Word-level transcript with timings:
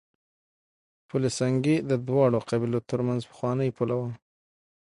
پل 1.07 1.23
سنګي 1.37 1.77
د 1.89 1.91
دواړو 2.07 2.39
قبيلو 2.49 2.79
ترمنځ 2.89 3.21
پخوانۍ 3.29 3.69
پوله 3.77 3.95
وه. 3.99 4.09